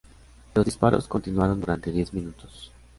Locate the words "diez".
1.91-2.11